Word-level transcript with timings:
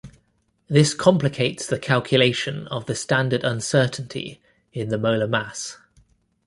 This 0.67 0.95
complicates 0.95 1.67
the 1.67 1.77
calculation 1.77 2.67
of 2.69 2.87
the 2.87 2.95
standard 2.95 3.43
uncertainty 3.43 4.41
in 4.73 4.89
the 4.89 4.97
molar 4.97 5.27
mass. 5.27 5.77